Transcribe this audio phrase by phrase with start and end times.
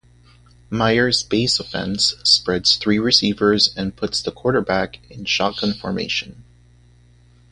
[0.71, 6.43] Meyer's base offense spreads three receivers and puts the quarterback in shotgun formation.